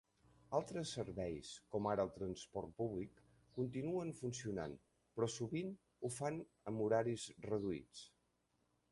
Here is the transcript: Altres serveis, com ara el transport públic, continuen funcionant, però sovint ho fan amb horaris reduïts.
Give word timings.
Altres 0.59 0.91
serveis, 0.95 1.49
com 1.73 1.89
ara 1.89 2.05
el 2.07 2.13
transport 2.13 2.71
públic, 2.79 3.19
continuen 3.57 4.09
funcionant, 4.21 4.73
però 5.19 5.27
sovint 5.33 5.69
ho 6.01 6.11
fan 6.15 6.39
amb 6.73 6.83
horaris 6.87 7.27
reduïts. 7.47 8.01